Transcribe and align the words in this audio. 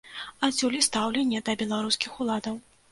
Адсюль 0.47 0.79
і 0.79 0.81
стаўленне 0.87 1.45
да 1.51 1.57
беларускіх 1.61 2.21
уладаў. 2.25 2.63